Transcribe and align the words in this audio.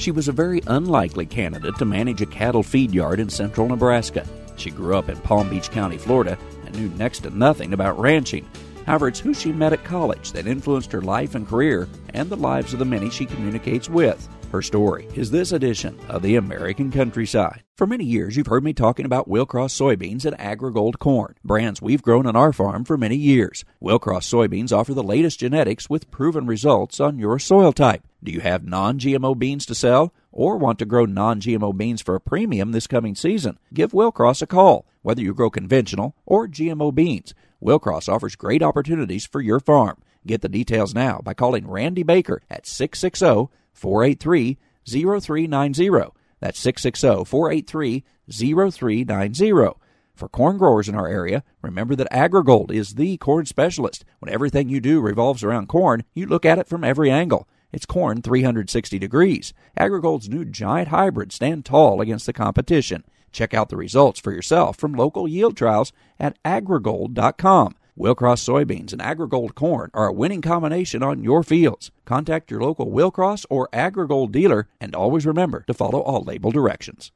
She 0.00 0.12
was 0.12 0.28
a 0.28 0.32
very 0.32 0.62
unlikely 0.66 1.26
candidate 1.26 1.76
to 1.76 1.84
manage 1.84 2.22
a 2.22 2.26
cattle 2.26 2.62
feed 2.62 2.94
yard 2.94 3.20
in 3.20 3.28
central 3.28 3.68
Nebraska. 3.68 4.26
She 4.56 4.70
grew 4.70 4.96
up 4.96 5.10
in 5.10 5.18
Palm 5.18 5.50
Beach 5.50 5.70
County, 5.70 5.98
Florida, 5.98 6.38
and 6.64 6.74
knew 6.74 6.88
next 6.96 7.20
to 7.20 7.36
nothing 7.36 7.74
about 7.74 8.00
ranching. 8.00 8.48
However, 8.86 9.08
it's 9.08 9.20
who 9.20 9.34
she 9.34 9.52
met 9.52 9.74
at 9.74 9.84
college 9.84 10.32
that 10.32 10.46
influenced 10.46 10.90
her 10.92 11.02
life 11.02 11.34
and 11.34 11.46
career 11.46 11.86
and 12.14 12.30
the 12.30 12.36
lives 12.36 12.72
of 12.72 12.78
the 12.78 12.84
many 12.86 13.10
she 13.10 13.26
communicates 13.26 13.90
with. 13.90 14.26
Her 14.50 14.62
story 14.62 15.06
is 15.14 15.30
this 15.30 15.52
edition 15.52 15.96
of 16.08 16.22
the 16.22 16.34
American 16.34 16.90
Countryside. 16.90 17.62
For 17.76 17.86
many 17.86 18.04
years, 18.04 18.36
you've 18.36 18.48
heard 18.48 18.64
me 18.64 18.72
talking 18.72 19.06
about 19.06 19.28
Willcross 19.28 19.70
soybeans 19.70 20.24
and 20.24 20.36
AgriGold 20.38 20.98
corn, 20.98 21.36
brands 21.44 21.80
we've 21.80 22.02
grown 22.02 22.26
on 22.26 22.34
our 22.34 22.52
farm 22.52 22.84
for 22.84 22.98
many 22.98 23.14
years. 23.14 23.64
Willcross 23.80 24.28
soybeans 24.28 24.76
offer 24.76 24.92
the 24.92 25.04
latest 25.04 25.38
genetics 25.38 25.88
with 25.88 26.10
proven 26.10 26.48
results 26.48 26.98
on 26.98 27.16
your 27.16 27.38
soil 27.38 27.72
type. 27.72 28.02
Do 28.24 28.32
you 28.32 28.40
have 28.40 28.64
non 28.64 28.98
GMO 28.98 29.38
beans 29.38 29.64
to 29.66 29.74
sell 29.76 30.12
or 30.32 30.56
want 30.56 30.80
to 30.80 30.84
grow 30.84 31.04
non 31.04 31.40
GMO 31.40 31.76
beans 31.76 32.02
for 32.02 32.16
a 32.16 32.20
premium 32.20 32.72
this 32.72 32.88
coming 32.88 33.14
season? 33.14 33.56
Give 33.72 33.92
Willcross 33.92 34.42
a 34.42 34.48
call. 34.48 34.84
Whether 35.02 35.22
you 35.22 35.32
grow 35.32 35.50
conventional 35.50 36.16
or 36.26 36.48
GMO 36.48 36.92
beans, 36.92 37.34
Willcross 37.62 38.08
offers 38.08 38.34
great 38.34 38.64
opportunities 38.64 39.26
for 39.26 39.40
your 39.40 39.60
farm. 39.60 40.02
Get 40.26 40.40
the 40.42 40.48
details 40.48 40.92
now 40.92 41.20
by 41.22 41.34
calling 41.34 41.70
Randy 41.70 42.02
Baker 42.02 42.42
at 42.50 42.66
660 42.66 43.48
483 43.72 44.58
0390. 44.86 46.12
That's 46.40 46.58
660 46.58 47.24
483 47.24 48.04
0390. 48.30 49.80
For 50.14 50.28
corn 50.28 50.58
growers 50.58 50.88
in 50.88 50.94
our 50.94 51.08
area, 51.08 51.42
remember 51.62 51.96
that 51.96 52.10
AgriGold 52.12 52.70
is 52.70 52.96
the 52.96 53.16
corn 53.16 53.46
specialist. 53.46 54.04
When 54.18 54.32
everything 54.32 54.68
you 54.68 54.80
do 54.80 55.00
revolves 55.00 55.42
around 55.42 55.68
corn, 55.68 56.04
you 56.14 56.26
look 56.26 56.44
at 56.44 56.58
it 56.58 56.68
from 56.68 56.84
every 56.84 57.10
angle. 57.10 57.48
It's 57.72 57.86
corn 57.86 58.20
360 58.20 58.98
degrees. 58.98 59.54
AgriGold's 59.78 60.28
new 60.28 60.44
giant 60.44 60.88
hybrids 60.88 61.36
stand 61.36 61.64
tall 61.64 62.00
against 62.00 62.26
the 62.26 62.32
competition. 62.32 63.04
Check 63.32 63.54
out 63.54 63.68
the 63.68 63.76
results 63.76 64.20
for 64.20 64.32
yourself 64.32 64.76
from 64.76 64.92
local 64.92 65.28
yield 65.28 65.56
trials 65.56 65.92
at 66.18 66.36
agrigold.com. 66.42 67.76
Willcross 67.98 68.42
soybeans 68.42 68.92
and 68.92 69.02
AgriGold 69.02 69.54
corn 69.54 69.90
are 69.94 70.06
a 70.06 70.12
winning 70.12 70.42
combination 70.42 71.02
on 71.02 71.24
your 71.24 71.42
fields. 71.42 71.90
Contact 72.04 72.50
your 72.50 72.60
local 72.60 72.90
Willcross 72.90 73.44
or 73.50 73.68
AgriGold 73.72 74.32
dealer 74.32 74.68
and 74.80 74.94
always 74.94 75.26
remember 75.26 75.64
to 75.66 75.74
follow 75.74 76.00
all 76.00 76.22
label 76.22 76.50
directions. 76.50 77.12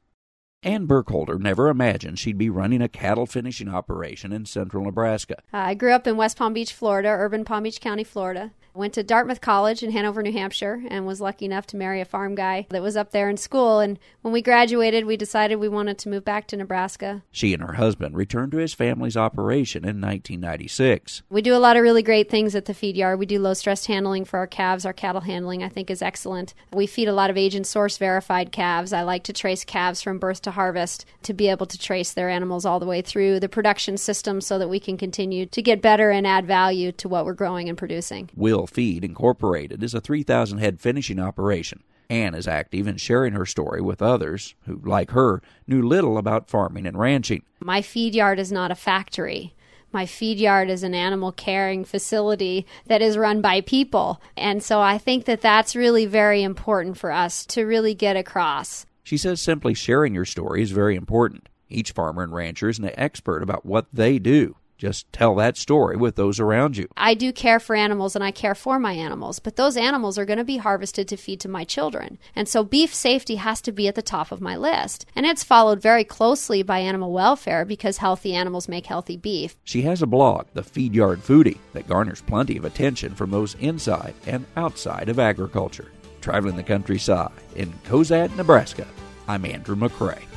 Ann 0.65 0.87
Burkholder 0.87 1.37
never 1.37 1.69
imagined 1.69 2.17
she'd 2.17 2.39
be 2.39 2.49
running 2.49 2.81
a 2.81 2.89
cattle 2.89 3.27
finishing 3.27 3.69
operation 3.69 4.31
in 4.31 4.45
central 4.45 4.83
Nebraska. 4.83 5.35
I 5.53 5.75
grew 5.75 5.91
up 5.91 6.07
in 6.07 6.17
West 6.17 6.37
Palm 6.37 6.53
Beach, 6.53 6.73
Florida, 6.73 7.09
urban 7.09 7.45
Palm 7.45 7.61
Beach 7.63 7.79
County, 7.79 8.03
Florida. 8.03 8.51
Went 8.73 8.93
to 8.95 9.03
Dartmouth 9.03 9.39
College 9.39 9.83
in 9.83 9.91
Hanover, 9.91 10.21
New 10.21 10.33
Hampshire, 10.33 10.83
and 10.89 11.07
was 11.07 11.21
lucky 11.21 11.45
enough 11.45 11.65
to 11.67 11.77
marry 11.77 12.01
a 12.01 12.05
farm 12.05 12.35
guy 12.35 12.67
that 12.71 12.81
was 12.81 12.97
up 12.97 13.11
there 13.11 13.29
in 13.29 13.37
school. 13.37 13.79
And 13.79 13.97
when 14.21 14.33
we 14.33 14.41
graduated, 14.41 15.05
we 15.05 15.15
decided 15.15 15.55
we 15.55 15.69
wanted 15.69 15.97
to 15.99 16.09
move 16.09 16.25
back 16.25 16.45
to 16.47 16.57
Nebraska. 16.57 17.23
She 17.31 17.53
and 17.53 17.63
her 17.63 17.75
husband 17.75 18.17
returned 18.17 18.51
to 18.51 18.57
his 18.57 18.73
family's 18.73 19.15
operation 19.15 19.85
in 19.85 20.01
1996. 20.01 21.23
We 21.29 21.41
do 21.41 21.55
a 21.55 21.57
lot 21.57 21.77
of 21.77 21.83
really 21.83 22.03
great 22.03 22.29
things 22.29 22.53
at 22.53 22.65
the 22.65 22.73
feed 22.73 22.97
yard. 22.97 23.17
We 23.17 23.25
do 23.25 23.39
low 23.39 23.53
stress 23.53 23.85
handling 23.85 24.25
for 24.25 24.39
our 24.39 24.47
calves. 24.47 24.85
Our 24.85 24.91
cattle 24.91 25.21
handling, 25.21 25.63
I 25.63 25.69
think, 25.69 25.89
is 25.89 26.01
excellent. 26.01 26.53
We 26.73 26.85
feed 26.85 27.07
a 27.07 27.13
lot 27.13 27.29
of 27.29 27.37
age 27.37 27.55
and 27.55 27.65
source 27.65 27.97
verified 27.97 28.51
calves. 28.51 28.91
I 28.91 29.03
like 29.03 29.23
to 29.25 29.33
trace 29.33 29.63
calves 29.63 30.01
from 30.01 30.19
birth 30.19 30.41
to 30.41 30.51
harvest 30.55 31.05
to 31.23 31.33
be 31.33 31.47
able 31.47 31.67
to 31.67 31.77
trace 31.77 32.11
their 32.11 32.29
animals 32.29 32.65
all 32.65 32.79
the 32.79 32.85
way 32.85 33.01
through 33.01 33.39
the 33.39 33.47
production 33.47 33.97
system 33.97 34.41
so 34.41 34.57
that 34.57 34.67
we 34.67 34.79
can 34.79 34.97
continue 34.97 35.45
to 35.45 35.61
get 35.61 35.81
better 35.81 36.09
and 36.09 36.25
add 36.25 36.45
value 36.45 36.91
to 36.93 37.07
what 37.07 37.25
we're 37.25 37.33
growing 37.33 37.69
and 37.69 37.77
producing. 37.77 38.29
Will 38.35 38.67
Feed 38.67 39.03
Incorporated 39.03 39.83
is 39.83 39.93
a 39.93 40.01
3,000 40.01 40.57
head 40.57 40.79
finishing 40.81 41.19
operation. 41.19 41.83
Ann 42.09 42.35
is 42.35 42.47
active 42.47 42.87
in 42.87 42.97
sharing 42.97 43.33
her 43.33 43.45
story 43.45 43.81
with 43.81 44.01
others 44.01 44.55
who, 44.65 44.81
like 44.83 45.11
her, 45.11 45.41
knew 45.67 45.81
little 45.81 46.17
about 46.17 46.49
farming 46.49 46.85
and 46.85 46.97
ranching. 46.97 47.43
My 47.59 47.81
feed 47.81 48.13
yard 48.13 48.39
is 48.39 48.51
not 48.51 48.71
a 48.71 48.75
factory. 48.75 49.53
My 49.91 50.05
feed 50.05 50.39
yard 50.39 50.69
is 50.69 50.83
an 50.83 50.93
animal 50.93 51.31
caring 51.31 51.85
facility 51.85 52.65
that 52.87 53.01
is 53.01 53.17
run 53.17 53.41
by 53.41 53.61
people. 53.61 54.21
And 54.35 54.61
so 54.61 54.81
I 54.81 54.97
think 54.97 55.25
that 55.25 55.41
that's 55.41 55.75
really 55.75 56.05
very 56.05 56.43
important 56.43 56.97
for 56.97 57.11
us 57.11 57.45
to 57.47 57.63
really 57.63 57.95
get 57.95 58.17
across. 58.17 58.85
She 59.05 59.17
says 59.17 59.39
simply 59.39 59.75
sharing 59.75 60.15
your 60.15 60.25
story 60.25 60.63
is 60.63 60.71
very 60.71 60.95
important. 60.95 61.47
Each 61.69 61.91
farmer 61.91 62.23
and 62.23 62.33
rancher 62.33 62.69
is 62.69 62.79
an 62.79 62.89
expert 62.97 63.43
about 63.43 63.63
what 63.63 63.85
they 63.93 64.17
do. 64.17 64.55
Just 64.79 65.13
tell 65.13 65.35
that 65.35 65.57
story 65.57 65.95
with 65.95 66.15
those 66.15 66.39
around 66.39 66.75
you. 66.75 66.87
I 66.97 67.13
do 67.13 67.31
care 67.31 67.59
for 67.59 67.75
animals 67.75 68.15
and 68.15 68.23
I 68.23 68.31
care 68.31 68.55
for 68.55 68.79
my 68.79 68.93
animals, 68.93 69.37
but 69.37 69.57
those 69.57 69.77
animals 69.77 70.17
are 70.17 70.25
going 70.25 70.39
to 70.39 70.43
be 70.43 70.57
harvested 70.57 71.07
to 71.09 71.17
feed 71.17 71.39
to 71.41 71.47
my 71.47 71.63
children. 71.63 72.17
And 72.35 72.49
so 72.49 72.63
beef 72.63 72.95
safety 72.95 73.35
has 73.35 73.61
to 73.61 73.71
be 73.71 73.87
at 73.87 73.93
the 73.93 74.01
top 74.01 74.31
of 74.31 74.41
my 74.41 74.57
list. 74.57 75.05
And 75.15 75.27
it's 75.27 75.43
followed 75.43 75.83
very 75.83 76.03
closely 76.03 76.63
by 76.63 76.79
animal 76.79 77.13
welfare 77.13 77.63
because 77.63 77.97
healthy 77.99 78.33
animals 78.33 78.67
make 78.67 78.87
healthy 78.87 79.17
beef. 79.17 79.55
She 79.63 79.83
has 79.83 80.01
a 80.01 80.07
blog, 80.07 80.47
The 80.55 80.63
Feed 80.63 80.95
Yard 80.95 81.19
Foodie, 81.19 81.59
that 81.73 81.87
garners 81.87 82.23
plenty 82.23 82.57
of 82.57 82.65
attention 82.65 83.13
from 83.13 83.29
those 83.29 83.53
inside 83.59 84.15
and 84.25 84.47
outside 84.57 85.09
of 85.09 85.19
agriculture 85.19 85.91
traveling 86.25 86.55
the 86.55 86.63
countryside 86.63 87.29
in 87.55 87.71
Cozad, 87.85 88.35
Nebraska. 88.35 88.87
I'm 89.27 89.43
Andrew 89.45 89.75
McCrea. 89.75 90.34